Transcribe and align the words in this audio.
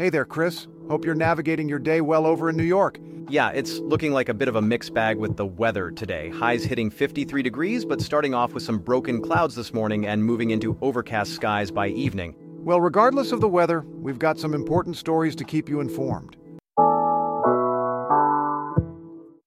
Hey 0.00 0.10
there, 0.10 0.24
Chris. 0.24 0.68
Hope 0.88 1.04
you're 1.04 1.16
navigating 1.16 1.68
your 1.68 1.80
day 1.80 2.00
well 2.00 2.24
over 2.24 2.48
in 2.48 2.56
New 2.56 2.62
York. 2.62 3.00
Yeah, 3.28 3.48
it's 3.48 3.80
looking 3.80 4.12
like 4.12 4.28
a 4.28 4.32
bit 4.32 4.46
of 4.46 4.54
a 4.54 4.62
mixed 4.62 4.94
bag 4.94 5.18
with 5.18 5.36
the 5.36 5.44
weather 5.44 5.90
today. 5.90 6.28
Highs 6.28 6.62
hitting 6.62 6.88
53 6.88 7.42
degrees, 7.42 7.84
but 7.84 8.00
starting 8.00 8.32
off 8.32 8.52
with 8.52 8.62
some 8.62 8.78
broken 8.78 9.20
clouds 9.20 9.56
this 9.56 9.74
morning 9.74 10.06
and 10.06 10.22
moving 10.22 10.50
into 10.50 10.78
overcast 10.82 11.34
skies 11.34 11.72
by 11.72 11.88
evening. 11.88 12.36
Well, 12.64 12.80
regardless 12.80 13.32
of 13.32 13.40
the 13.40 13.48
weather, 13.48 13.80
we've 13.80 14.20
got 14.20 14.38
some 14.38 14.54
important 14.54 14.96
stories 14.96 15.34
to 15.34 15.42
keep 15.42 15.68
you 15.68 15.80
informed. 15.80 16.36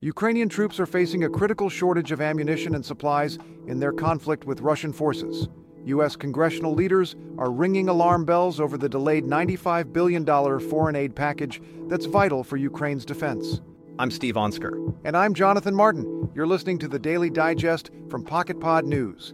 Ukrainian 0.02 0.50
troops 0.50 0.82
are 0.82 0.86
facing 0.86 1.24
a 1.24 1.30
critical 1.30 1.70
shortage 1.70 2.12
of 2.12 2.20
ammunition 2.20 2.76
and 2.76 2.86
supplies 2.86 3.40
in 3.68 3.80
their 3.80 3.94
conflict 3.94 4.44
with 4.44 4.60
Russian 4.60 4.92
forces. 4.92 5.48
U.S. 5.86 6.16
congressional 6.16 6.73
leaders 6.73 7.16
are 7.38 7.52
ringing 7.52 7.89
alarm 7.89 8.25
bells 8.25 8.59
over 8.59 8.77
the 8.77 8.89
delayed 8.89 9.25
$95 9.25 9.91
billion 9.91 10.25
foreign 10.70 10.95
aid 10.95 11.16
package 11.16 11.61
that's 11.88 12.05
vital 12.05 12.44
for 12.44 12.58
Ukraine's 12.58 13.05
defense. 13.05 13.62
I'm 13.98 14.12
Steve 14.12 14.36
Onsker. 14.36 14.95
And 15.03 15.17
I'm 15.17 15.34
Jonathan 15.34 15.75
Martin. 15.75 16.30
You're 16.36 16.48
listening 16.48 16.77
to 16.80 16.88
the 16.88 16.99
Daily 16.99 17.30
Digest 17.30 17.89
from 18.09 18.23
Pocket 18.23 18.59
Pod 18.59 18.86
News. 18.86 19.34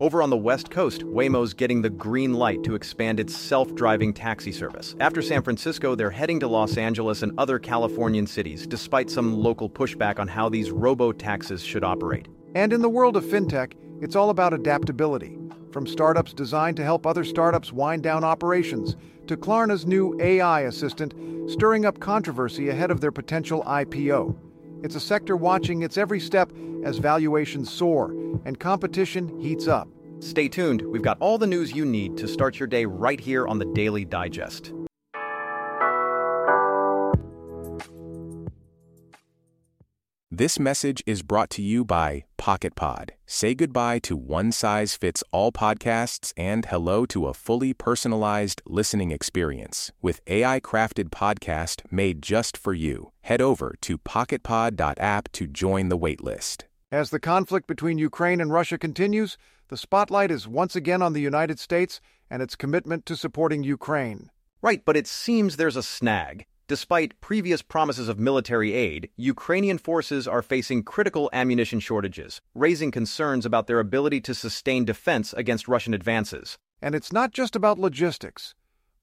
Over 0.00 0.22
on 0.22 0.28
the 0.28 0.36
West 0.36 0.70
Coast, 0.70 1.02
Waymo's 1.02 1.54
getting 1.54 1.80
the 1.80 1.88
green 1.88 2.34
light 2.34 2.62
to 2.64 2.74
expand 2.74 3.20
its 3.20 3.34
self 3.34 3.74
driving 3.74 4.12
taxi 4.12 4.50
service. 4.50 4.96
After 4.98 5.22
San 5.22 5.42
Francisco, 5.42 5.94
they're 5.94 6.10
heading 6.10 6.40
to 6.40 6.48
Los 6.48 6.76
Angeles 6.76 7.22
and 7.22 7.32
other 7.38 7.60
Californian 7.60 8.26
cities, 8.26 8.66
despite 8.66 9.08
some 9.08 9.38
local 9.38 9.70
pushback 9.70 10.18
on 10.18 10.26
how 10.26 10.48
these 10.48 10.72
robo 10.72 11.12
taxis 11.12 11.62
should 11.62 11.84
operate. 11.84 12.28
And 12.56 12.72
in 12.72 12.82
the 12.82 12.88
world 12.88 13.16
of 13.16 13.24
fintech, 13.24 13.72
it's 14.00 14.16
all 14.16 14.30
about 14.30 14.54
adaptability. 14.54 15.38
From 15.72 15.86
startups 15.86 16.32
designed 16.32 16.76
to 16.76 16.84
help 16.84 17.06
other 17.06 17.24
startups 17.24 17.72
wind 17.72 18.02
down 18.02 18.24
operations, 18.24 18.96
to 19.26 19.36
Klarna's 19.36 19.86
new 19.86 20.16
AI 20.20 20.62
assistant 20.62 21.14
stirring 21.50 21.86
up 21.86 21.98
controversy 21.98 22.68
ahead 22.68 22.90
of 22.90 23.00
their 23.00 23.12
potential 23.12 23.62
IPO. 23.64 24.36
It's 24.82 24.94
a 24.94 25.00
sector 25.00 25.36
watching 25.36 25.82
its 25.82 25.96
every 25.96 26.20
step 26.20 26.52
as 26.84 26.98
valuations 26.98 27.72
soar 27.72 28.10
and 28.44 28.60
competition 28.60 29.40
heats 29.40 29.66
up. 29.66 29.88
Stay 30.20 30.48
tuned. 30.48 30.82
We've 30.82 31.02
got 31.02 31.18
all 31.20 31.38
the 31.38 31.46
news 31.46 31.72
you 31.72 31.84
need 31.84 32.16
to 32.18 32.28
start 32.28 32.58
your 32.58 32.66
day 32.66 32.84
right 32.84 33.20
here 33.20 33.46
on 33.46 33.58
the 33.58 33.64
Daily 33.64 34.04
Digest. 34.04 34.72
This 40.36 40.58
message 40.58 41.00
is 41.06 41.22
brought 41.22 41.48
to 41.50 41.62
you 41.62 41.84
by 41.84 42.24
PocketPod. 42.38 43.10
Say 43.24 43.54
goodbye 43.54 44.00
to 44.00 44.16
one 44.16 44.50
size 44.50 44.96
fits 44.96 45.22
all 45.30 45.52
podcasts 45.52 46.32
and 46.36 46.66
hello 46.66 47.06
to 47.06 47.28
a 47.28 47.34
fully 47.34 47.72
personalized 47.72 48.60
listening 48.66 49.12
experience 49.12 49.92
with 50.02 50.20
AI 50.26 50.58
crafted 50.58 51.10
podcast 51.10 51.82
made 51.88 52.20
just 52.20 52.56
for 52.56 52.74
you. 52.74 53.12
Head 53.22 53.40
over 53.40 53.76
to 53.82 53.96
pocketpod.app 53.96 55.30
to 55.30 55.46
join 55.46 55.88
the 55.88 55.96
waitlist. 55.96 56.64
As 56.90 57.10
the 57.10 57.20
conflict 57.20 57.68
between 57.68 57.98
Ukraine 57.98 58.40
and 58.40 58.52
Russia 58.52 58.76
continues, 58.76 59.38
the 59.68 59.76
spotlight 59.76 60.32
is 60.32 60.48
once 60.48 60.74
again 60.74 61.00
on 61.00 61.12
the 61.12 61.20
United 61.20 61.60
States 61.60 62.00
and 62.28 62.42
its 62.42 62.56
commitment 62.56 63.06
to 63.06 63.14
supporting 63.14 63.62
Ukraine. 63.62 64.32
Right, 64.60 64.84
but 64.84 64.96
it 64.96 65.06
seems 65.06 65.58
there's 65.58 65.76
a 65.76 65.82
snag. 65.84 66.44
Despite 66.66 67.20
previous 67.20 67.60
promises 67.60 68.08
of 68.08 68.18
military 68.18 68.72
aid, 68.72 69.10
Ukrainian 69.16 69.76
forces 69.76 70.26
are 70.26 70.40
facing 70.40 70.82
critical 70.82 71.28
ammunition 71.30 71.78
shortages, 71.78 72.40
raising 72.54 72.90
concerns 72.90 73.44
about 73.44 73.66
their 73.66 73.80
ability 73.80 74.22
to 74.22 74.34
sustain 74.34 74.86
defense 74.86 75.34
against 75.34 75.68
Russian 75.68 75.92
advances. 75.92 76.56
And 76.80 76.94
it's 76.94 77.12
not 77.12 77.32
just 77.32 77.54
about 77.54 77.78
logistics. 77.78 78.54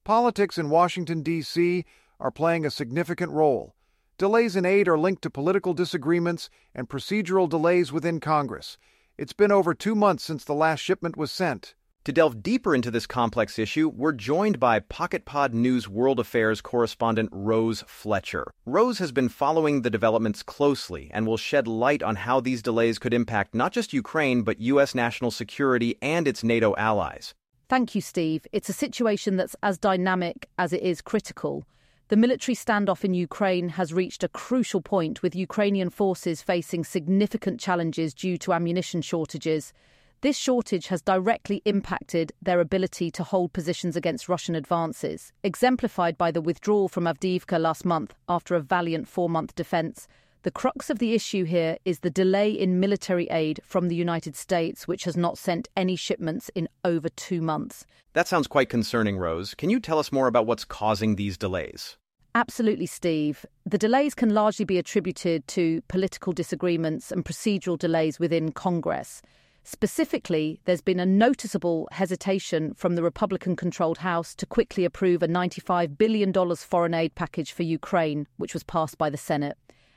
Politics 0.02 0.58
in 0.58 0.70
Washington, 0.70 1.22
D.C. 1.22 1.84
are 2.18 2.32
playing 2.32 2.66
a 2.66 2.70
significant 2.70 3.30
role. 3.30 3.76
Delays 4.18 4.56
in 4.56 4.66
aid 4.66 4.88
are 4.88 4.98
linked 4.98 5.22
to 5.22 5.30
political 5.30 5.72
disagreements 5.72 6.50
and 6.74 6.88
procedural 6.88 7.48
delays 7.48 7.92
within 7.92 8.18
Congress. 8.18 8.76
It's 9.16 9.32
been 9.32 9.52
over 9.52 9.72
two 9.72 9.94
months 9.94 10.24
since 10.24 10.42
the 10.42 10.52
last 10.52 10.80
shipment 10.80 11.16
was 11.16 11.30
sent. 11.30 11.76
To 12.06 12.12
delve 12.12 12.42
deeper 12.42 12.74
into 12.74 12.90
this 12.90 13.06
complex 13.06 13.60
issue, 13.60 13.88
we're 13.88 14.10
joined 14.10 14.58
by 14.58 14.80
Pocket 14.80 15.24
Pod 15.24 15.54
News 15.54 15.88
World 15.88 16.18
Affairs 16.18 16.60
correspondent 16.60 17.28
Rose 17.30 17.84
Fletcher. 17.86 18.50
Rose 18.66 18.98
has 18.98 19.12
been 19.12 19.28
following 19.28 19.82
the 19.82 19.90
developments 19.90 20.42
closely 20.42 21.12
and 21.14 21.28
will 21.28 21.36
shed 21.36 21.68
light 21.68 22.02
on 22.02 22.16
how 22.16 22.40
these 22.40 22.60
delays 22.60 22.98
could 22.98 23.14
impact 23.14 23.54
not 23.54 23.70
just 23.72 23.92
Ukraine, 23.92 24.42
but 24.42 24.60
U.S. 24.60 24.96
national 24.96 25.30
security 25.30 25.96
and 26.02 26.26
its 26.26 26.42
NATO 26.42 26.74
allies. 26.74 27.34
Thank 27.68 27.94
you, 27.94 28.00
Steve. 28.00 28.48
It's 28.50 28.68
a 28.68 28.72
situation 28.72 29.36
that's 29.36 29.54
as 29.62 29.78
dynamic 29.78 30.48
as 30.58 30.72
it 30.72 30.82
is 30.82 31.02
critical. 31.02 31.64
The 32.08 32.16
military 32.16 32.56
standoff 32.56 33.04
in 33.04 33.14
Ukraine 33.14 33.68
has 33.68 33.94
reached 33.94 34.24
a 34.24 34.28
crucial 34.28 34.80
point 34.80 35.22
with 35.22 35.36
Ukrainian 35.36 35.88
forces 35.88 36.42
facing 36.42 36.82
significant 36.82 37.60
challenges 37.60 38.12
due 38.12 38.38
to 38.38 38.54
ammunition 38.54 39.02
shortages. 39.02 39.72
This 40.22 40.38
shortage 40.38 40.86
has 40.86 41.02
directly 41.02 41.62
impacted 41.64 42.32
their 42.40 42.60
ability 42.60 43.10
to 43.10 43.24
hold 43.24 43.52
positions 43.52 43.96
against 43.96 44.28
Russian 44.28 44.54
advances, 44.54 45.32
exemplified 45.42 46.16
by 46.16 46.30
the 46.30 46.40
withdrawal 46.40 46.88
from 46.88 47.06
Avdiivka 47.06 47.60
last 47.60 47.84
month 47.84 48.14
after 48.28 48.54
a 48.54 48.60
valiant 48.60 49.08
four 49.08 49.28
month 49.28 49.56
defence. 49.56 50.06
The 50.44 50.52
crux 50.52 50.90
of 50.90 51.00
the 51.00 51.14
issue 51.14 51.42
here 51.42 51.76
is 51.84 51.98
the 51.98 52.10
delay 52.10 52.52
in 52.52 52.78
military 52.78 53.26
aid 53.32 53.58
from 53.64 53.88
the 53.88 53.96
United 53.96 54.36
States, 54.36 54.86
which 54.86 55.02
has 55.04 55.16
not 55.16 55.38
sent 55.38 55.66
any 55.76 55.96
shipments 55.96 56.52
in 56.54 56.68
over 56.84 57.08
two 57.08 57.40
months. 57.40 57.84
That 58.12 58.28
sounds 58.28 58.46
quite 58.46 58.68
concerning, 58.68 59.18
Rose. 59.18 59.56
Can 59.56 59.70
you 59.70 59.80
tell 59.80 59.98
us 59.98 60.12
more 60.12 60.28
about 60.28 60.46
what's 60.46 60.64
causing 60.64 61.16
these 61.16 61.36
delays? 61.36 61.96
Absolutely, 62.36 62.86
Steve. 62.86 63.44
The 63.66 63.76
delays 63.76 64.14
can 64.14 64.32
largely 64.32 64.66
be 64.66 64.78
attributed 64.78 65.48
to 65.48 65.82
political 65.88 66.32
disagreements 66.32 67.10
and 67.10 67.24
procedural 67.24 67.76
delays 67.76 68.20
within 68.20 68.52
Congress. 68.52 69.20
Specifically, 69.64 70.60
there's 70.64 70.80
been 70.80 71.00
a 71.00 71.06
noticeable 71.06 71.88
hesitation 71.92 72.74
from 72.74 72.94
the 72.94 73.02
Republican 73.02 73.56
controlled 73.56 73.98
House 73.98 74.34
to 74.34 74.46
quickly 74.46 74.84
approve 74.84 75.22
a 75.22 75.28
$95 75.28 75.96
billion 75.96 76.32
foreign 76.56 76.94
aid 76.94 77.14
package 77.14 77.52
for 77.52 77.62
Ukraine, 77.62 78.26
which 78.36 78.54
was 78.54 78.64
passed 78.64 78.98
by 78.98 79.08
the 79.08 79.16
Senate. 79.16 79.56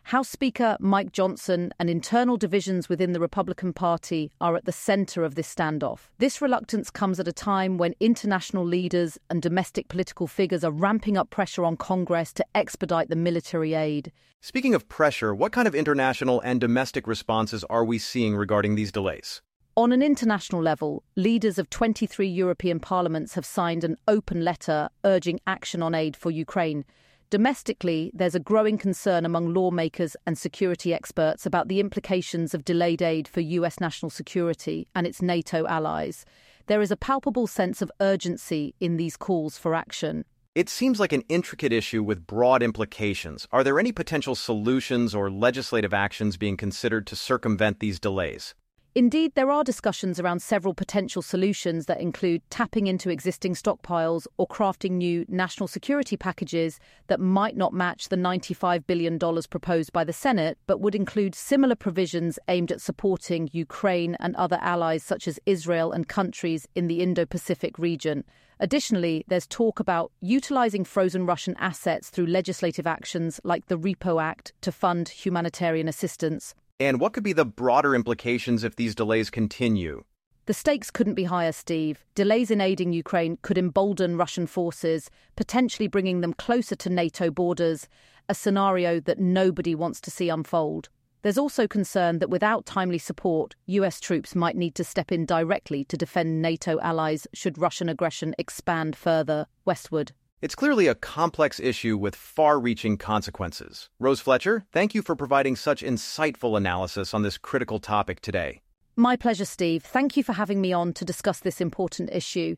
House 0.10 0.30
Speaker 0.30 0.78
Mike 0.80 1.12
Johnson 1.12 1.74
and 1.80 1.90
internal 1.90 2.38
divisions 2.38 2.88
within 2.88 3.14
the 3.14 3.20
Republican 3.20 3.74
Party 3.74 4.32
are 4.40 4.56
at 4.56 4.66
the 4.66 4.72
centre 4.72 5.24
of 5.24 5.34
this 5.34 5.52
standoff. 5.54 6.10
This 6.20 6.44
reluctance 6.44 6.92
comes 6.92 7.20
at 7.20 7.28
a 7.28 7.34
time 7.34 7.80
when 7.80 7.96
international 8.00 8.64
leaders 8.64 9.18
and 9.32 9.42
domestic 9.42 9.88
political 9.88 10.28
figures 10.28 10.64
are 10.64 10.70
ramping 10.70 11.18
up 11.18 11.32
pressure 11.32 11.66
on 11.66 11.76
Congress 11.76 12.32
to 12.34 12.46
expedite 12.54 13.10
the 13.10 13.16
military 13.16 13.74
aid. 13.74 14.12
Speaking 14.42 14.76
of 14.76 14.88
pressure, 14.88 15.34
what 15.34 15.52
kind 15.52 15.68
of 15.68 15.74
international 15.74 16.40
and 16.42 16.62
domestic 16.62 17.08
responses 17.08 17.64
are 17.64 17.84
we 17.84 17.98
seeing 17.98 18.36
regarding 18.36 18.76
these 18.76 18.92
delays? 18.92 19.42
On 19.78 19.92
an 19.92 20.02
international 20.02 20.64
level, 20.64 21.04
leaders 21.18 21.60
of 21.60 21.70
23 21.70 22.26
European 22.26 22.80
parliaments 22.80 23.34
have 23.34 23.46
signed 23.46 23.84
an 23.84 23.98
open 24.08 24.42
letter 24.42 24.90
urging 25.04 25.42
action 25.46 25.84
on 25.84 25.94
aid 25.94 26.16
for 26.16 26.32
Ukraine. 26.32 26.86
Domestically, 27.30 28.10
there's 28.14 28.36
a 28.36 28.40
growing 28.40 28.78
concern 28.78 29.26
among 29.26 29.54
lawmakers 29.54 30.16
and 30.26 30.38
security 30.38 30.94
experts 30.94 31.46
about 31.46 31.68
the 31.68 31.82
implications 31.82 32.54
of 32.54 32.64
delayed 32.64 33.02
aid 33.02 33.28
for 33.28 33.42
US 33.42 33.82
national 33.82 34.10
security 34.10 34.88
and 34.96 35.06
its 35.06 35.22
NATO 35.22 35.68
allies. 35.68 36.24
There 36.68 36.82
is 36.82 36.90
a 36.90 36.96
palpable 36.96 37.46
sense 37.46 37.82
of 37.82 37.92
urgency 38.00 38.76
in 38.80 38.96
these 38.96 39.18
calls 39.18 39.58
for 39.58 39.76
action. 39.76 40.24
It 40.56 40.70
seems 40.70 41.02
like 41.02 41.12
an 41.12 41.26
intricate 41.28 41.74
issue 41.74 42.02
with 42.02 42.26
broad 42.26 42.64
implications. 42.64 43.46
Are 43.52 43.62
there 43.62 43.78
any 43.78 43.92
potential 43.92 44.36
solutions 44.36 45.14
or 45.14 45.30
legislative 45.30 45.94
actions 45.94 46.38
being 46.38 46.56
considered 46.56 47.06
to 47.08 47.18
circumvent 47.18 47.82
these 47.82 48.00
delays? 48.00 48.56
Indeed, 48.98 49.34
there 49.36 49.52
are 49.52 49.66
discussions 49.66 50.22
around 50.22 50.42
several 50.42 50.74
potential 50.74 51.22
solutions 51.22 51.86
that 51.88 52.00
include 52.00 52.42
tapping 52.50 52.88
into 52.88 53.10
existing 53.10 53.54
stockpiles 53.54 54.26
or 54.38 54.48
crafting 54.48 54.92
new 54.92 55.26
national 55.28 55.68
security 55.68 56.16
packages 56.16 56.80
that 57.08 57.20
might 57.20 57.58
not 57.58 57.74
match 57.74 58.08
the 58.08 58.16
$95 58.16 58.88
billion 58.88 59.20
proposed 59.50 59.92
by 59.92 60.06
the 60.06 60.14
Senate, 60.14 60.58
but 60.66 60.80
would 60.80 60.96
include 60.96 61.36
similar 61.36 61.76
provisions 61.76 62.40
aimed 62.48 62.72
at 62.72 62.80
supporting 62.80 63.50
Ukraine 63.52 64.16
and 64.22 64.34
other 64.38 64.60
allies 64.62 65.04
such 65.04 65.28
as 65.28 65.42
Israel 65.46 65.92
and 65.92 66.08
countries 66.08 66.66
in 66.74 66.88
the 66.88 67.02
Indo 67.02 67.26
Pacific 67.26 67.78
region. 67.78 68.24
Additionally, 68.62 69.26
there's 69.28 69.46
talk 69.46 69.82
about 69.82 70.14
utilizing 70.22 70.86
frozen 70.86 71.26
Russian 71.26 71.58
assets 71.60 72.10
through 72.10 72.28
legislative 72.28 72.88
actions 72.88 73.42
like 73.44 73.68
the 73.68 73.78
Repo 73.78 74.24
Act 74.24 74.54
to 74.62 74.72
fund 74.72 75.10
humanitarian 75.10 75.90
assistance. 75.90 76.56
And 76.80 77.00
what 77.00 77.14
could 77.14 77.24
be 77.24 77.32
the 77.32 77.46
broader 77.46 77.96
implications 77.96 78.66
if 78.66 78.76
these 78.76 78.96
delays 78.96 79.30
continue? 79.30 80.04
The 80.46 80.54
stakes 80.54 80.92
couldn't 80.92 81.14
be 81.14 81.24
higher, 81.24 81.54
Steve. 81.54 82.04
Delays 82.16 82.52
in 82.52 82.60
aiding 82.60 82.92
Ukraine 82.92 83.38
could 83.42 83.58
embolden 83.58 84.18
Russian 84.18 84.46
forces, 84.46 85.10
potentially 85.38 85.88
bringing 85.88 86.20
them 86.20 86.34
closer 86.34 86.76
to 86.76 86.90
NATO 86.90 87.32
borders, 87.32 87.88
a 88.28 88.36
scenario 88.36 89.00
that 89.00 89.20
nobody 89.20 89.74
wants 89.74 90.02
to 90.02 90.12
see 90.12 90.28
unfold. 90.28 90.90
There's 91.22 91.38
also 91.38 91.66
concern 91.66 92.20
that 92.20 92.30
without 92.30 92.66
timely 92.66 93.00
support, 93.00 93.56
US 93.68 94.02
troops 94.02 94.36
might 94.36 94.58
need 94.58 94.76
to 94.76 94.84
step 94.84 95.14
in 95.14 95.26
directly 95.26 95.86
to 95.86 95.98
defend 95.98 96.42
NATO 96.42 96.80
allies 96.82 97.26
should 97.34 97.58
Russian 97.58 97.88
aggression 97.88 98.36
expand 98.38 98.98
further 98.98 99.48
westward. 99.64 100.12
It's 100.42 100.54
clearly 100.54 100.88
a 100.88 100.96
complex 100.96 101.62
issue 101.62 101.98
with 101.98 102.14
far 102.14 102.60
reaching 102.60 102.98
consequences. 102.98 103.90
Rose 104.00 104.20
Fletcher, 104.20 104.66
thank 104.74 104.94
you 104.94 105.02
for 105.02 105.16
providing 105.16 105.56
such 105.56 105.82
insightful 105.82 106.58
analysis 106.58 107.14
on 107.14 107.22
this 107.22 107.38
critical 107.38 107.80
topic 107.80 108.20
today. 108.20 108.62
My 108.98 109.16
pleasure, 109.16 109.46
Steve. 109.46 109.84
Thank 109.84 110.18
you 110.18 110.24
for 110.24 110.34
having 110.34 110.60
me 110.60 110.74
on 110.74 110.92
to 110.94 111.06
discuss 111.06 111.40
this 111.40 111.62
important 111.62 112.10
issue. 112.12 112.58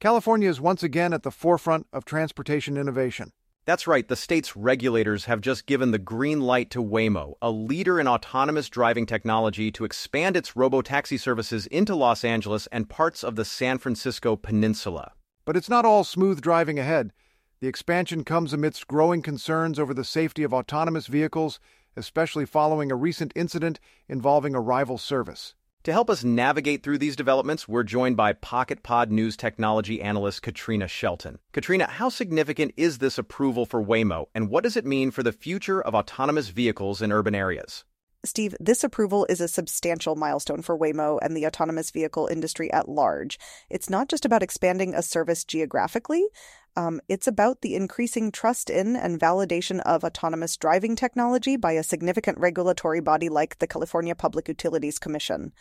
California 0.00 0.50
is 0.50 0.60
once 0.60 0.82
again 0.82 1.14
at 1.14 1.22
the 1.22 1.30
forefront 1.30 1.86
of 1.92 2.04
transportation 2.04 2.76
innovation. 2.76 3.32
That's 3.64 3.86
right, 3.86 4.08
the 4.08 4.16
state's 4.16 4.56
regulators 4.56 5.26
have 5.26 5.40
just 5.40 5.66
given 5.66 5.92
the 5.92 5.98
green 6.00 6.40
light 6.40 6.68
to 6.70 6.82
Waymo, 6.82 7.34
a 7.40 7.52
leader 7.52 8.00
in 8.00 8.08
autonomous 8.08 8.68
driving 8.68 9.06
technology, 9.06 9.70
to 9.70 9.84
expand 9.84 10.36
its 10.36 10.54
robotaxi 10.54 11.18
services 11.18 11.68
into 11.68 11.94
Los 11.94 12.24
Angeles 12.24 12.66
and 12.72 12.88
parts 12.88 13.22
of 13.22 13.36
the 13.36 13.44
San 13.44 13.78
Francisco 13.78 14.34
peninsula. 14.34 15.12
But 15.44 15.56
it's 15.56 15.68
not 15.68 15.84
all 15.84 16.02
smooth 16.02 16.40
driving 16.40 16.80
ahead. 16.80 17.12
The 17.60 17.68
expansion 17.68 18.24
comes 18.24 18.52
amidst 18.52 18.88
growing 18.88 19.22
concerns 19.22 19.78
over 19.78 19.94
the 19.94 20.02
safety 20.02 20.42
of 20.42 20.52
autonomous 20.52 21.06
vehicles, 21.06 21.60
especially 21.96 22.46
following 22.46 22.90
a 22.90 22.96
recent 22.96 23.32
incident 23.36 23.78
involving 24.08 24.56
a 24.56 24.60
rival 24.60 24.98
service. 24.98 25.54
To 25.84 25.90
help 25.92 26.08
us 26.10 26.22
navigate 26.22 26.84
through 26.84 26.98
these 26.98 27.16
developments, 27.16 27.66
we're 27.66 27.82
joined 27.82 28.16
by 28.16 28.34
PocketPod 28.34 29.10
News 29.10 29.36
technology 29.36 30.00
analyst 30.00 30.40
Katrina 30.40 30.86
Shelton. 30.86 31.40
Katrina, 31.50 31.86
how 31.86 32.08
significant 32.08 32.72
is 32.76 32.98
this 32.98 33.18
approval 33.18 33.66
for 33.66 33.84
Waymo, 33.84 34.26
and 34.32 34.48
what 34.48 34.62
does 34.62 34.76
it 34.76 34.86
mean 34.86 35.10
for 35.10 35.24
the 35.24 35.32
future 35.32 35.82
of 35.82 35.92
autonomous 35.92 36.50
vehicles 36.50 37.02
in 37.02 37.10
urban 37.10 37.34
areas? 37.34 37.84
Steve, 38.24 38.54
this 38.60 38.84
approval 38.84 39.26
is 39.28 39.40
a 39.40 39.48
substantial 39.48 40.14
milestone 40.14 40.62
for 40.62 40.78
Waymo 40.78 41.18
and 41.20 41.36
the 41.36 41.46
autonomous 41.46 41.90
vehicle 41.90 42.28
industry 42.28 42.72
at 42.72 42.88
large. 42.88 43.38
It's 43.68 43.90
not 43.90 44.08
just 44.08 44.24
about 44.24 44.44
expanding 44.44 44.94
a 44.94 45.02
service 45.02 45.42
geographically, 45.44 46.28
um, 46.76 47.00
it's 47.08 47.26
about 47.26 47.60
the 47.60 47.74
increasing 47.74 48.32
trust 48.32 48.70
in 48.70 48.96
and 48.96 49.20
validation 49.20 49.80
of 49.80 50.04
autonomous 50.04 50.56
driving 50.56 50.96
technology 50.96 51.56
by 51.56 51.72
a 51.72 51.82
significant 51.82 52.38
regulatory 52.38 53.00
body 53.00 53.28
like 53.28 53.58
the 53.58 53.66
California 53.66 54.14
Public 54.14 54.48
Utilities 54.48 54.98
Commission. 54.98 55.52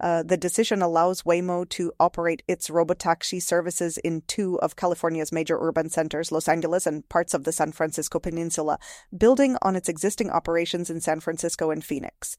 Uh, 0.00 0.22
the 0.22 0.36
decision 0.36 0.82
allows 0.82 1.22
Waymo 1.22 1.68
to 1.70 1.92
operate 1.98 2.42
its 2.46 2.68
robotaxi 2.68 3.40
services 3.40 3.98
in 3.98 4.22
two 4.26 4.58
of 4.60 4.76
California's 4.76 5.32
major 5.32 5.58
urban 5.58 5.88
centers, 5.88 6.30
Los 6.30 6.48
Angeles 6.48 6.86
and 6.86 7.08
parts 7.08 7.34
of 7.34 7.44
the 7.44 7.52
San 7.52 7.72
Francisco 7.72 8.18
Peninsula, 8.18 8.78
building 9.16 9.56
on 9.62 9.76
its 9.76 9.88
existing 9.88 10.30
operations 10.30 10.90
in 10.90 11.00
San 11.00 11.20
Francisco 11.20 11.70
and 11.70 11.84
Phoenix. 11.84 12.36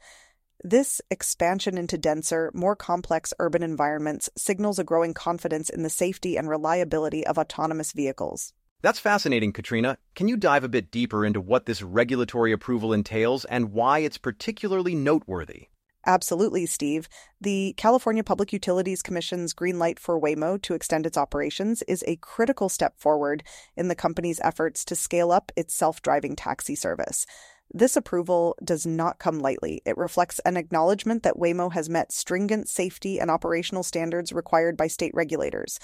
This 0.64 1.02
expansion 1.12 1.78
into 1.78 1.98
denser, 1.98 2.52
more 2.54 2.76
complex 2.76 3.34
urban 3.40 3.62
environments 3.62 4.30
signals 4.36 4.80
a 4.80 4.84
growing 4.84 5.14
confidence 5.14 5.70
in 5.70 5.84
the 5.84 5.90
safety 5.90 6.36
and 6.36 6.50
reliability 6.50 7.26
of 7.26 7.38
autonomous 7.38 7.92
vehicles. 7.92 8.54
That's 8.82 9.00
fascinating, 9.00 9.54
Katrina. 9.54 9.98
Can 10.16 10.28
you 10.28 10.38
dive 10.38 10.64
a 10.64 10.70
bit 10.70 10.92
deeper 10.92 11.26
into 11.26 11.42
what 11.42 11.66
this 11.66 11.82
regulatory 11.82 12.52
approval 12.52 12.94
entails 12.94 13.46
and 13.46 13.72
why 13.72 14.00
it's 14.00 14.18
particularly 14.18 14.94
noteworthy? 14.94 15.70
Absolutely, 16.08 16.66
Steve. 16.66 17.10
The 17.42 17.74
California 17.76 18.24
Public 18.24 18.54
Utilities 18.54 19.02
Commission's 19.02 19.52
green 19.52 19.78
light 19.78 20.00
for 20.00 20.20
Waymo 20.20 20.60
to 20.62 20.74
extend 20.74 21.06
its 21.06 21.18
operations 21.18 21.84
is 21.84 22.02
a 22.08 22.16
critical 22.16 22.70
step 22.70 22.98
forward 22.98 23.44
in 23.76 23.90
the 23.90 23.96
company's 23.96 24.40
efforts 24.42 24.86
to 24.86 24.96
scale 24.96 25.34
up 25.34 25.52
its 25.58 25.76
self 25.76 26.02
driving 26.02 26.38
taxi 26.38 26.76
service. 26.76 27.26
This 27.74 27.98
approval 27.98 28.56
does 28.64 28.86
not 28.86 29.20
come 29.20 29.40
lightly. 29.40 29.82
It 29.86 29.98
reflects 29.98 30.40
an 30.46 30.56
acknowledgement 30.56 31.24
that 31.24 31.36
Waymo 31.36 31.74
has 31.74 31.90
met 31.90 32.14
stringent 32.14 32.70
safety 32.70 33.20
and 33.20 33.30
operational 33.30 33.84
standards 33.84 34.32
required 34.32 34.78
by 34.78 34.88
state 34.88 35.12
regulators. 35.14 35.78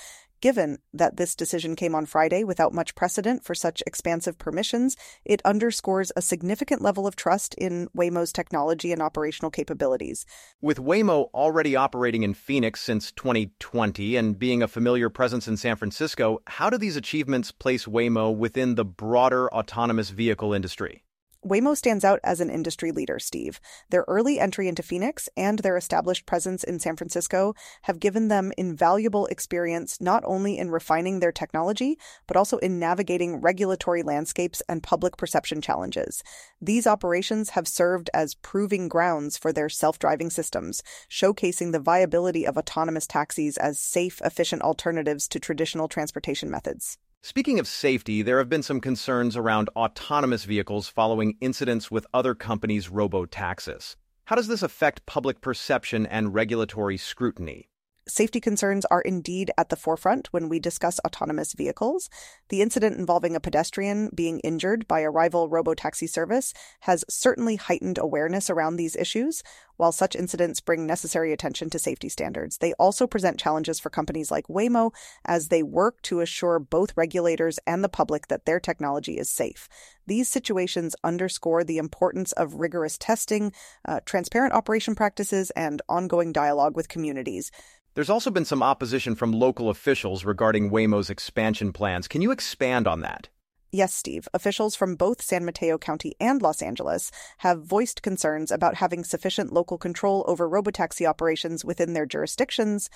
Given 0.44 0.80
that 0.94 1.16
this 1.16 1.38
decision 1.38 1.74
came 1.74 1.96
on 1.96 2.06
Friday 2.06 2.44
without 2.44 2.74
much 2.74 2.96
precedent 2.96 3.46
for 3.46 3.56
such 3.56 3.82
expansive 3.88 4.38
permissions, 4.38 4.98
it 5.24 5.42
underscores 5.46 6.12
a 6.18 6.22
significant 6.22 6.82
level 6.82 7.08
of 7.08 7.16
trust 7.16 7.54
in 7.54 7.88
Waymo's 7.96 8.34
technology 8.34 8.92
and 8.92 9.02
operational 9.02 9.50
capabilities. 9.50 10.26
With 10.62 10.80
Waymo 10.80 11.30
already 11.34 11.78
operating 11.78 12.24
in 12.24 12.34
Phoenix 12.34 12.82
since 12.82 13.10
2020 13.14 14.18
and 14.18 14.38
being 14.38 14.62
a 14.62 14.68
familiar 14.68 15.10
presence 15.10 15.48
in 15.48 15.56
San 15.56 15.78
Francisco, 15.78 16.42
how 16.46 16.70
do 16.70 16.78
these 16.78 16.98
achievements 16.98 17.54
place 17.54 17.86
Waymo 17.86 18.36
within 18.36 18.76
the 18.76 18.84
broader 18.84 19.50
autonomous 19.54 20.10
vehicle 20.10 20.54
industry? 20.54 21.03
Waymo 21.46 21.76
stands 21.76 22.06
out 22.06 22.22
as 22.24 22.40
an 22.40 22.50
industry 22.50 22.92
leader, 22.92 23.20
Steve. 23.20 23.60
Their 23.90 24.06
early 24.08 24.40
entry 24.40 24.70
into 24.70 24.82
Phoenix 24.82 25.28
and 25.36 25.60
their 25.60 25.76
established 25.76 26.26
presence 26.26 26.64
in 26.64 26.80
San 26.80 26.96
Francisco 26.96 27.54
have 27.84 28.00
given 28.00 28.30
them 28.30 28.54
invaluable 28.58 29.26
experience 29.26 30.00
not 30.00 30.24
only 30.26 30.58
in 30.58 30.72
refining 30.72 31.20
their 31.20 31.34
technology, 31.34 31.98
but 32.28 32.38
also 32.38 32.60
in 32.60 32.80
navigating 32.80 33.42
regulatory 33.42 34.04
landscapes 34.04 34.62
and 34.70 34.82
public 34.84 35.18
perception 35.18 35.60
challenges. 35.60 36.24
These 36.62 36.88
operations 36.88 37.52
have 37.52 37.68
served 37.68 38.10
as 38.14 38.36
proving 38.36 38.88
grounds 38.88 39.38
for 39.38 39.52
their 39.52 39.68
self 39.68 40.00
driving 40.00 40.30
systems, 40.30 40.82
showcasing 41.10 41.74
the 41.74 41.80
viability 41.80 42.48
of 42.48 42.58
autonomous 42.58 43.06
taxis 43.06 43.58
as 43.58 43.82
safe, 43.82 44.22
efficient 44.24 44.62
alternatives 44.62 45.28
to 45.28 45.42
traditional 45.42 45.90
transportation 45.90 46.50
methods. 46.50 46.98
Speaking 47.26 47.58
of 47.58 47.70
safety, 47.70 48.22
there 48.22 48.38
have 48.40 48.50
been 48.50 48.64
some 48.64 48.82
concerns 48.82 49.38
around 49.38 49.70
autonomous 49.78 50.44
vehicles 50.44 50.90
following 50.90 51.38
incidents 51.40 51.90
with 51.90 52.06
other 52.14 52.36
companies' 52.36 52.90
robo-taxis. 52.90 53.96
How 54.26 54.36
does 54.36 54.50
this 54.50 54.62
affect 54.62 55.06
public 55.06 55.40
perception 55.40 56.06
and 56.06 56.34
regulatory 56.34 56.98
scrutiny? 56.98 57.70
Safety 58.08 58.42
concerns 58.42 58.84
are 58.86 59.02
indeed 59.02 59.52
at 59.58 59.70
the 59.70 59.78
forefront 59.78 60.28
when 60.34 60.50
we 60.50 60.60
discuss 60.60 61.00
autonomous 61.06 61.54
vehicles. 61.54 62.10
The 62.50 62.62
incident 62.62 62.98
involving 62.98 63.34
a 63.34 63.40
pedestrian 63.40 64.10
being 64.14 64.40
injured 64.40 64.88
by 64.90 65.00
a 65.02 65.10
rival 65.10 65.50
robotaxi 65.50 66.10
service 66.10 66.54
has 66.82 67.06
certainly 67.10 67.56
heightened 67.56 67.98
awareness 67.98 68.50
around 68.50 68.76
these 68.76 68.98
issues. 68.98 69.42
While 69.78 69.94
such 69.94 70.16
incidents 70.16 70.60
bring 70.60 70.86
necessary 70.86 71.32
attention 71.32 71.70
to 71.72 71.80
safety 71.80 72.10
standards, 72.10 72.58
they 72.58 72.74
also 72.74 73.08
present 73.08 73.40
challenges 73.40 73.80
for 73.80 73.90
companies 73.90 74.30
like 74.30 74.48
Waymo 74.48 74.92
as 75.26 75.48
they 75.48 75.64
work 75.64 76.02
to 76.04 76.20
assure 76.20 76.60
both 76.60 76.96
regulators 76.98 77.58
and 77.66 77.84
the 77.84 77.90
public 77.90 78.28
that 78.28 78.46
their 78.46 78.60
technology 78.60 79.18
is 79.18 79.30
safe. 79.30 79.70
These 80.06 80.28
situations 80.28 80.96
underscore 81.04 81.64
the 81.64 81.78
importance 81.78 82.34
of 82.34 82.56
rigorous 82.56 82.98
testing, 82.98 83.54
uh, 83.88 84.02
transparent 84.06 84.54
operation 84.54 84.94
practices, 84.94 85.52
and 85.52 85.82
ongoing 85.88 86.34
dialogue 86.34 86.76
with 86.76 86.90
communities. 86.90 87.50
There's 87.96 88.10
also 88.10 88.32
been 88.32 88.46
some 88.46 88.64
opposition 88.64 89.14
from 89.14 89.32
local 89.32 89.70
officials 89.70 90.26
regarding 90.26 90.72
Waymo's 90.72 91.12
expansion 91.12 91.72
plans. 91.72 92.08
Can 92.08 92.24
you 92.24 92.32
expand 92.32 92.88
on 92.88 93.02
that? 93.02 93.30
Yes, 93.72 93.94
Steve. 93.94 94.28
Officials 94.34 94.76
from 94.76 94.96
both 94.96 95.22
San 95.22 95.46
Mateo 95.46 95.78
County 95.78 96.16
and 96.20 96.42
Los 96.42 96.62
Angeles 96.62 97.12
have 97.40 97.64
voiced 97.64 98.02
concerns 98.02 98.52
about 98.52 98.76
having 98.76 99.04
sufficient 99.04 99.54
local 99.54 99.78
control 99.78 100.24
over 100.28 100.50
robotaxi 100.50 101.08
operations 101.08 101.64
within 101.64 101.94
their 101.94 102.06
jurisdictions 102.06 102.90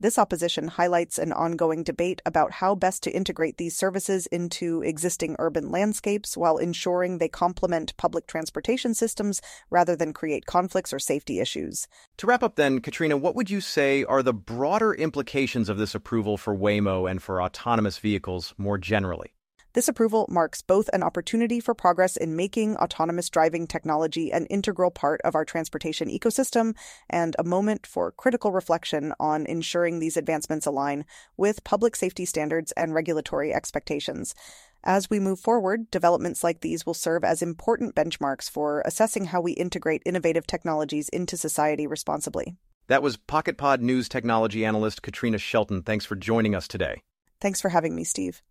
this 0.00 0.18
opposition 0.18 0.68
highlights 0.68 1.18
an 1.18 1.32
ongoing 1.32 1.82
debate 1.82 2.22
about 2.24 2.52
how 2.54 2.74
best 2.74 3.02
to 3.02 3.10
integrate 3.10 3.58
these 3.58 3.76
services 3.76 4.26
into 4.28 4.82
existing 4.82 5.36
urban 5.38 5.70
landscapes 5.70 6.36
while 6.36 6.56
ensuring 6.56 7.18
they 7.18 7.28
complement 7.28 7.96
public 7.98 8.26
transportation 8.26 8.94
systems 8.94 9.42
rather 9.68 9.94
than 9.94 10.14
create 10.14 10.46
conflicts 10.46 10.92
or 10.92 10.98
safety 10.98 11.38
issues. 11.38 11.86
To 12.16 12.26
wrap 12.26 12.42
up, 12.42 12.56
then, 12.56 12.80
Katrina, 12.80 13.16
what 13.16 13.36
would 13.36 13.50
you 13.50 13.60
say 13.60 14.02
are 14.04 14.22
the 14.22 14.32
broader 14.32 14.94
implications 14.94 15.68
of 15.68 15.76
this 15.76 15.94
approval 15.94 16.36
for 16.38 16.56
Waymo 16.56 17.10
and 17.10 17.22
for 17.22 17.42
autonomous 17.42 17.98
vehicles 17.98 18.54
more 18.56 18.78
generally? 18.78 19.34
This 19.72 19.86
approval 19.86 20.26
marks 20.28 20.62
both 20.62 20.90
an 20.92 21.04
opportunity 21.04 21.60
for 21.60 21.74
progress 21.74 22.16
in 22.16 22.34
making 22.34 22.76
autonomous 22.78 23.30
driving 23.30 23.68
technology 23.68 24.32
an 24.32 24.46
integral 24.46 24.90
part 24.90 25.20
of 25.22 25.36
our 25.36 25.44
transportation 25.44 26.08
ecosystem 26.08 26.74
and 27.08 27.36
a 27.38 27.44
moment 27.44 27.86
for 27.86 28.10
critical 28.10 28.50
reflection 28.50 29.14
on 29.20 29.46
ensuring 29.46 30.00
these 30.00 30.16
advancements 30.16 30.66
align 30.66 31.04
with 31.36 31.62
public 31.62 31.94
safety 31.94 32.24
standards 32.24 32.72
and 32.72 32.94
regulatory 32.94 33.54
expectations. 33.54 34.34
As 34.82 35.08
we 35.08 35.20
move 35.20 35.38
forward, 35.38 35.88
developments 35.92 36.42
like 36.42 36.62
these 36.62 36.84
will 36.84 36.94
serve 36.94 37.22
as 37.22 37.40
important 37.40 37.94
benchmarks 37.94 38.50
for 38.50 38.82
assessing 38.84 39.26
how 39.26 39.40
we 39.40 39.52
integrate 39.52 40.02
innovative 40.04 40.48
technologies 40.48 41.08
into 41.10 41.36
society 41.36 41.86
responsibly. 41.86 42.56
That 42.88 43.04
was 43.04 43.16
PocketPod 43.16 43.78
News 43.78 44.08
technology 44.08 44.64
analyst 44.64 45.02
Katrina 45.02 45.38
Shelton. 45.38 45.82
Thanks 45.82 46.04
for 46.04 46.16
joining 46.16 46.56
us 46.56 46.66
today. 46.66 47.02
Thanks 47.40 47.60
for 47.60 47.68
having 47.68 47.94
me, 47.94 48.02
Steve. 48.02 48.42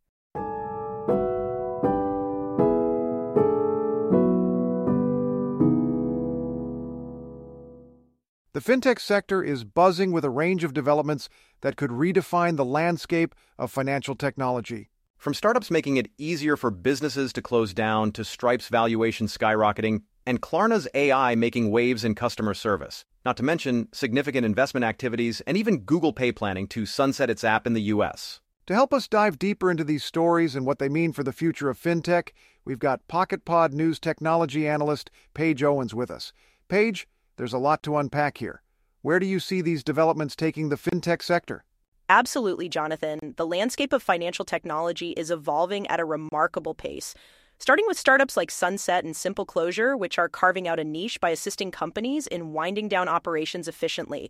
The 8.59 8.73
fintech 8.73 8.99
sector 8.99 9.41
is 9.41 9.63
buzzing 9.63 10.11
with 10.11 10.25
a 10.25 10.29
range 10.29 10.65
of 10.65 10.73
developments 10.73 11.29
that 11.61 11.77
could 11.77 11.91
redefine 11.91 12.57
the 12.57 12.65
landscape 12.65 13.33
of 13.57 13.71
financial 13.71 14.15
technology. 14.15 14.89
From 15.17 15.33
startups 15.33 15.71
making 15.71 15.95
it 15.95 16.11
easier 16.17 16.57
for 16.57 16.69
businesses 16.69 17.31
to 17.31 17.41
close 17.41 17.73
down 17.73 18.11
to 18.11 18.25
Stripe's 18.25 18.67
valuation 18.67 19.27
skyrocketing 19.27 20.01
and 20.25 20.41
Klarna's 20.41 20.89
AI 20.93 21.35
making 21.35 21.71
waves 21.71 22.03
in 22.03 22.15
customer 22.15 22.53
service, 22.53 23.05
not 23.23 23.37
to 23.37 23.43
mention 23.43 23.87
significant 23.93 24.45
investment 24.45 24.83
activities 24.83 25.39
and 25.47 25.55
even 25.55 25.79
Google 25.79 26.11
Pay 26.11 26.33
planning 26.33 26.67
to 26.67 26.85
sunset 26.85 27.29
its 27.29 27.45
app 27.45 27.65
in 27.65 27.71
the 27.71 27.93
US. 27.93 28.41
To 28.67 28.73
help 28.73 28.93
us 28.93 29.07
dive 29.07 29.39
deeper 29.39 29.71
into 29.71 29.85
these 29.85 30.03
stories 30.03 30.53
and 30.53 30.65
what 30.65 30.79
they 30.79 30.89
mean 30.89 31.13
for 31.13 31.23
the 31.23 31.31
future 31.31 31.69
of 31.69 31.79
fintech, 31.79 32.31
we've 32.65 32.77
got 32.77 33.07
PocketPod 33.07 33.71
News 33.71 34.01
technology 34.01 34.67
analyst 34.67 35.09
Paige 35.33 35.63
Owens 35.63 35.95
with 35.95 36.11
us. 36.11 36.33
Paige, 36.67 37.07
there's 37.39 37.53
a 37.53 37.57
lot 37.57 37.81
to 37.81 37.95
unpack 37.95 38.37
here. 38.37 38.61
Where 39.01 39.17
do 39.17 39.25
you 39.25 39.39
see 39.39 39.61
these 39.61 39.81
developments 39.81 40.35
taking 40.35 40.67
the 40.67 40.75
fintech 40.75 41.23
sector? 41.23 41.63
Absolutely, 42.09 42.67
Jonathan. 42.67 43.33
The 43.37 43.47
landscape 43.47 43.93
of 43.93 44.03
financial 44.03 44.43
technology 44.43 45.11
is 45.11 45.31
evolving 45.31 45.87
at 45.87 46.01
a 46.01 46.05
remarkable 46.05 46.73
pace. 46.73 47.15
Starting 47.57 47.85
with 47.87 47.97
startups 47.97 48.35
like 48.35 48.51
Sunset 48.51 49.05
and 49.05 49.15
Simple 49.15 49.45
Closure, 49.45 49.95
which 49.95 50.19
are 50.19 50.27
carving 50.27 50.67
out 50.67 50.81
a 50.81 50.83
niche 50.83 51.21
by 51.21 51.29
assisting 51.29 51.71
companies 51.71 52.27
in 52.27 52.51
winding 52.51 52.89
down 52.89 53.07
operations 53.07 53.69
efficiently. 53.69 54.29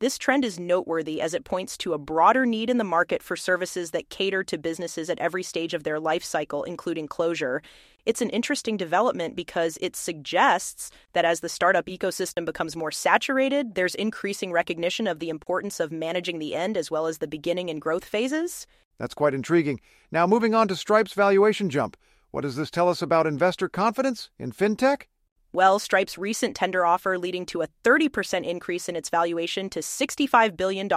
This 0.00 0.16
trend 0.16 0.44
is 0.44 0.60
noteworthy 0.60 1.20
as 1.20 1.34
it 1.34 1.44
points 1.44 1.76
to 1.78 1.92
a 1.92 1.98
broader 1.98 2.46
need 2.46 2.70
in 2.70 2.78
the 2.78 2.84
market 2.84 3.20
for 3.20 3.34
services 3.34 3.90
that 3.90 4.10
cater 4.10 4.44
to 4.44 4.56
businesses 4.56 5.10
at 5.10 5.18
every 5.18 5.42
stage 5.42 5.74
of 5.74 5.82
their 5.82 5.98
life 5.98 6.22
cycle, 6.22 6.62
including 6.62 7.08
closure. 7.08 7.62
It's 8.06 8.22
an 8.22 8.30
interesting 8.30 8.76
development 8.76 9.34
because 9.34 9.76
it 9.80 9.96
suggests 9.96 10.92
that 11.14 11.24
as 11.24 11.40
the 11.40 11.48
startup 11.48 11.86
ecosystem 11.86 12.44
becomes 12.44 12.76
more 12.76 12.92
saturated, 12.92 13.74
there's 13.74 13.96
increasing 13.96 14.52
recognition 14.52 15.08
of 15.08 15.18
the 15.18 15.30
importance 15.30 15.80
of 15.80 15.90
managing 15.90 16.38
the 16.38 16.54
end 16.54 16.76
as 16.76 16.92
well 16.92 17.08
as 17.08 17.18
the 17.18 17.26
beginning 17.26 17.68
and 17.68 17.80
growth 17.80 18.04
phases. 18.04 18.68
That's 18.98 19.14
quite 19.14 19.34
intriguing. 19.34 19.80
Now, 20.12 20.28
moving 20.28 20.54
on 20.54 20.68
to 20.68 20.76
Stripe's 20.76 21.12
valuation 21.12 21.70
jump. 21.70 21.96
What 22.30 22.42
does 22.42 22.54
this 22.54 22.70
tell 22.70 22.88
us 22.88 23.02
about 23.02 23.26
investor 23.26 23.68
confidence 23.68 24.30
in 24.38 24.52
fintech? 24.52 25.06
Well, 25.50 25.78
Stripe's 25.78 26.18
recent 26.18 26.54
tender 26.54 26.84
offer, 26.84 27.18
leading 27.18 27.46
to 27.46 27.62
a 27.62 27.68
30% 27.82 28.44
increase 28.44 28.86
in 28.86 28.96
its 28.96 29.08
valuation 29.08 29.70
to 29.70 29.80
$65 29.80 30.58
billion, 30.58 30.88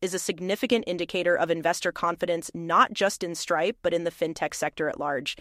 is 0.00 0.14
a 0.14 0.18
significant 0.18 0.84
indicator 0.86 1.36
of 1.36 1.50
investor 1.50 1.92
confidence 1.92 2.50
not 2.54 2.94
just 2.94 3.22
in 3.22 3.34
Stripe, 3.34 3.76
but 3.82 3.92
in 3.92 4.04
the 4.04 4.10
fintech 4.10 4.54
sector 4.54 4.88
at 4.88 4.98
large. 4.98 5.36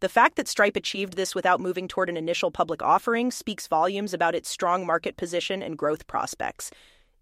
The 0.00 0.08
fact 0.08 0.34
that 0.34 0.48
Stripe 0.48 0.74
achieved 0.74 1.14
this 1.14 1.32
without 1.32 1.60
moving 1.60 1.86
toward 1.86 2.08
an 2.08 2.16
initial 2.16 2.50
public 2.50 2.82
offering 2.82 3.30
speaks 3.30 3.68
volumes 3.68 4.12
about 4.12 4.34
its 4.34 4.48
strong 4.48 4.84
market 4.84 5.16
position 5.16 5.62
and 5.62 5.78
growth 5.78 6.08
prospects. 6.08 6.72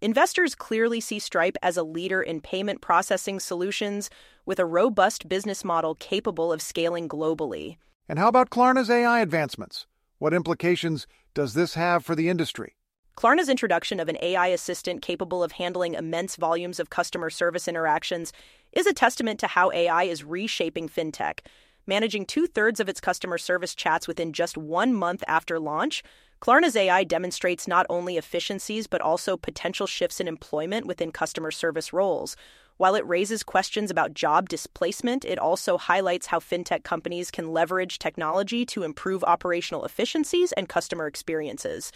Investors 0.01 0.55
clearly 0.55 0.99
see 0.99 1.19
Stripe 1.19 1.57
as 1.61 1.77
a 1.77 1.83
leader 1.83 2.23
in 2.23 2.41
payment 2.41 2.81
processing 2.81 3.39
solutions 3.39 4.09
with 4.47 4.59
a 4.59 4.65
robust 4.65 5.29
business 5.29 5.63
model 5.63 5.93
capable 5.95 6.51
of 6.51 6.61
scaling 6.61 7.07
globally. 7.07 7.77
And 8.09 8.17
how 8.17 8.29
about 8.29 8.49
Klarna's 8.49 8.89
AI 8.89 9.21
advancements? 9.21 9.85
What 10.19 10.33
implications 10.33 11.05
does 11.35 11.53
this 11.53 11.75
have 11.75 12.03
for 12.03 12.15
the 12.15 12.27
industry? 12.27 12.75
Klarna's 13.15 13.49
introduction 13.49 13.99
of 13.99 14.09
an 14.09 14.17
AI 14.21 14.47
assistant 14.47 15.03
capable 15.03 15.43
of 15.43 15.53
handling 15.53 15.93
immense 15.93 16.35
volumes 16.37 16.79
of 16.79 16.89
customer 16.89 17.29
service 17.29 17.67
interactions 17.67 18.33
is 18.71 18.87
a 18.87 18.93
testament 18.93 19.39
to 19.39 19.47
how 19.47 19.71
AI 19.71 20.03
is 20.03 20.23
reshaping 20.23 20.89
fintech. 20.89 21.41
Managing 21.85 22.25
two 22.25 22.47
thirds 22.47 22.79
of 22.79 22.89
its 22.89 22.99
customer 22.99 23.37
service 23.37 23.75
chats 23.75 24.07
within 24.07 24.33
just 24.33 24.57
one 24.57 24.91
month 24.91 25.23
after 25.27 25.59
launch, 25.59 26.01
Klarna's 26.41 26.75
AI 26.75 27.03
demonstrates 27.03 27.67
not 27.67 27.85
only 27.87 28.17
efficiencies 28.17 28.87
but 28.87 29.01
also 29.01 29.37
potential 29.37 29.85
shifts 29.85 30.19
in 30.19 30.27
employment 30.27 30.87
within 30.87 31.11
customer 31.11 31.51
service 31.51 31.93
roles. 31.93 32.35
While 32.77 32.93
it 32.93 33.07
raises 33.07 33.41
questions 33.41 33.89
about 33.89 34.13
job 34.13 34.49
displacement, 34.49 35.25
it 35.25 35.39
also 35.39 35.79
highlights 35.79 36.27
how 36.27 36.39
fintech 36.39 36.83
companies 36.83 37.31
can 37.31 37.51
leverage 37.51 37.97
technology 37.97 38.67
to 38.67 38.83
improve 38.83 39.23
operational 39.23 39.83
efficiencies 39.83 40.51
and 40.51 40.69
customer 40.69 41.07
experiences. 41.07 41.91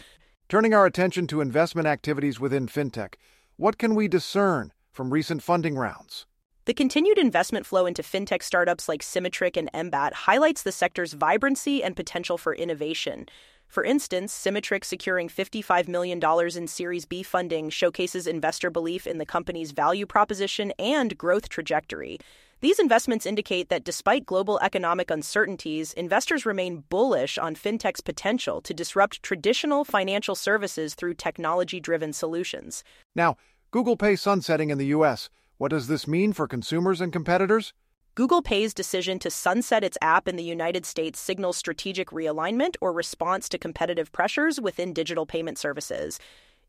Turning 0.48 0.74
our 0.74 0.84
attention 0.84 1.28
to 1.28 1.40
investment 1.40 1.86
activities 1.86 2.40
within 2.40 2.66
fintech, 2.66 3.14
what 3.56 3.78
can 3.78 3.94
we 3.94 4.08
discern 4.08 4.72
from 4.90 5.12
recent 5.12 5.40
funding 5.40 5.76
rounds? 5.76 6.26
The 6.64 6.74
continued 6.74 7.18
investment 7.18 7.64
flow 7.64 7.86
into 7.86 8.02
fintech 8.02 8.42
startups 8.42 8.88
like 8.88 9.02
Simetrik 9.02 9.56
and 9.56 9.70
Embat 9.72 10.12
highlights 10.12 10.62
the 10.62 10.72
sector's 10.72 11.12
vibrancy 11.12 11.82
and 11.82 11.94
potential 11.94 12.38
for 12.38 12.54
innovation. 12.54 13.26
For 13.72 13.84
instance, 13.84 14.34
Simetrik 14.34 14.84
securing 14.84 15.30
$55 15.30 15.88
million 15.88 16.20
in 16.54 16.68
Series 16.68 17.06
B 17.06 17.22
funding 17.22 17.70
showcases 17.70 18.26
investor 18.26 18.68
belief 18.68 19.06
in 19.06 19.16
the 19.16 19.24
company's 19.24 19.70
value 19.70 20.04
proposition 20.04 20.74
and 20.78 21.16
growth 21.16 21.48
trajectory. 21.48 22.18
These 22.60 22.78
investments 22.78 23.24
indicate 23.24 23.70
that 23.70 23.82
despite 23.82 24.26
global 24.26 24.60
economic 24.60 25.10
uncertainties, 25.10 25.94
investors 25.94 26.44
remain 26.44 26.84
bullish 26.90 27.38
on 27.38 27.54
fintech's 27.54 28.02
potential 28.02 28.60
to 28.60 28.74
disrupt 28.74 29.22
traditional 29.22 29.84
financial 29.84 30.34
services 30.34 30.94
through 30.94 31.14
technology 31.14 31.80
driven 31.80 32.12
solutions. 32.12 32.84
Now, 33.14 33.38
Google 33.70 33.96
Pay 33.96 34.16
sunsetting 34.16 34.68
in 34.68 34.76
the 34.76 34.88
U.S., 34.88 35.30
what 35.56 35.70
does 35.70 35.86
this 35.86 36.06
mean 36.06 36.34
for 36.34 36.46
consumers 36.46 37.00
and 37.00 37.10
competitors? 37.10 37.72
Google 38.14 38.42
Pay's 38.42 38.74
decision 38.74 39.18
to 39.20 39.30
sunset 39.30 39.82
its 39.82 39.96
app 40.02 40.28
in 40.28 40.36
the 40.36 40.44
United 40.44 40.84
States 40.84 41.18
signals 41.18 41.56
strategic 41.56 42.10
realignment 42.10 42.76
or 42.82 42.92
response 42.92 43.48
to 43.48 43.56
competitive 43.56 44.12
pressures 44.12 44.60
within 44.60 44.92
digital 44.92 45.24
payment 45.24 45.56
services. 45.56 46.20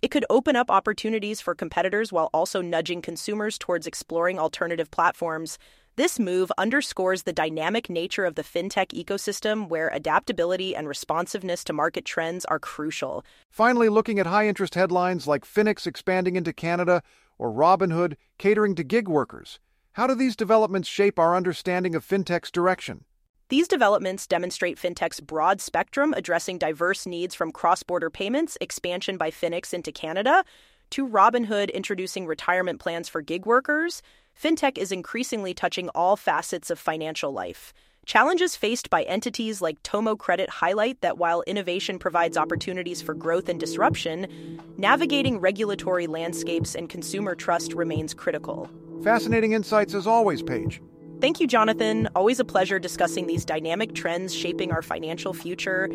It 0.01 0.09
could 0.09 0.23
open 0.29 0.55
up 0.55 0.71
opportunities 0.71 1.41
for 1.41 1.53
competitors 1.53 2.13
while 2.13 2.29
also 2.33 2.61
nudging 2.61 3.01
consumers 3.01 3.57
towards 3.57 3.85
exploring 3.85 4.39
alternative 4.39 4.89
platforms. 4.89 5.57
This 5.97 6.17
move 6.17 6.49
underscores 6.57 7.23
the 7.23 7.33
dynamic 7.33 7.89
nature 7.89 8.23
of 8.23 8.35
the 8.35 8.41
fintech 8.41 8.93
ecosystem 8.93 9.67
where 9.67 9.89
adaptability 9.89 10.73
and 10.73 10.87
responsiveness 10.87 11.65
to 11.65 11.73
market 11.73 12.05
trends 12.05 12.45
are 12.45 12.57
crucial. 12.57 13.25
Finally, 13.49 13.89
looking 13.89 14.17
at 14.17 14.27
high 14.27 14.47
interest 14.47 14.75
headlines 14.75 15.27
like 15.27 15.43
Finix 15.43 15.85
expanding 15.85 16.37
into 16.37 16.53
Canada 16.53 17.03
or 17.37 17.51
Robinhood 17.51 18.15
catering 18.37 18.75
to 18.75 18.83
gig 18.85 19.09
workers. 19.09 19.59
How 19.93 20.07
do 20.07 20.15
these 20.15 20.35
developments 20.35 20.89
shape 20.89 21.19
our 21.19 21.35
understanding 21.35 21.93
of 21.93 22.03
fintech's 22.03 22.49
direction? 22.49 23.05
These 23.49 23.67
developments 23.67 24.25
demonstrate 24.25 24.79
fintech's 24.79 25.19
broad 25.19 25.61
spectrum 25.61 26.15
addressing 26.17 26.57
diverse 26.57 27.05
needs 27.05 27.35
from 27.35 27.51
cross 27.51 27.83
border 27.83 28.09
payments, 28.09 28.57
expansion 28.59 29.17
by 29.17 29.29
Finix 29.29 29.71
into 29.71 29.91
Canada, 29.91 30.43
to 30.89 31.07
Robinhood 31.07 31.71
introducing 31.71 32.25
retirement 32.25 32.79
plans 32.79 33.07
for 33.07 33.21
gig 33.21 33.45
workers. 33.45 34.01
Fintech 34.35 34.79
is 34.79 34.91
increasingly 34.91 35.53
touching 35.53 35.89
all 35.89 36.15
facets 36.15 36.71
of 36.71 36.79
financial 36.79 37.31
life. 37.31 37.71
Challenges 38.07 38.55
faced 38.55 38.89
by 38.89 39.03
entities 39.03 39.61
like 39.61 39.81
Tomo 39.83 40.15
Credit 40.15 40.49
highlight 40.49 41.01
that 41.01 41.19
while 41.19 41.43
innovation 41.43 41.99
provides 41.99 42.35
opportunities 42.35 43.03
for 43.03 43.13
growth 43.13 43.47
and 43.47 43.59
disruption, 43.59 44.59
navigating 44.75 45.39
regulatory 45.39 46.07
landscapes 46.07 46.73
and 46.73 46.89
consumer 46.89 47.35
trust 47.35 47.73
remains 47.73 48.15
critical. 48.15 48.71
Fascinating 49.03 49.51
insights 49.51 49.93
as 49.93 50.07
always, 50.07 50.41
Paige. 50.41 50.81
Thank 51.19 51.39
you, 51.39 51.47
Jonathan. 51.47 52.09
Always 52.15 52.39
a 52.39 52.45
pleasure 52.45 52.79
discussing 52.79 53.27
these 53.27 53.45
dynamic 53.45 53.93
trends 53.93 54.33
shaping 54.33 54.71
our 54.71 54.81
financial 54.81 55.33
future. 55.33 55.89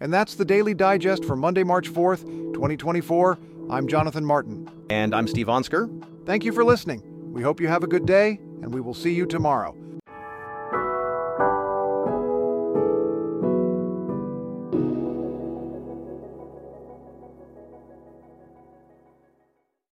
And 0.00 0.12
that's 0.12 0.34
the 0.34 0.44
Daily 0.44 0.74
Digest 0.74 1.24
for 1.24 1.36
Monday, 1.36 1.62
March 1.62 1.88
4th, 1.88 2.24
2024. 2.54 3.38
I'm 3.70 3.86
Jonathan 3.86 4.24
Martin. 4.24 4.68
And 4.90 5.14
I'm 5.14 5.28
Steve 5.28 5.46
Onsker. 5.46 5.88
Thank 6.26 6.44
you 6.44 6.52
for 6.52 6.64
listening. 6.64 7.02
We 7.32 7.42
hope 7.42 7.60
you 7.60 7.68
have 7.68 7.84
a 7.84 7.86
good 7.86 8.04
day, 8.04 8.40
and 8.62 8.74
we 8.74 8.80
will 8.80 8.94
see 8.94 9.14
you 9.14 9.26
tomorrow. 9.26 9.76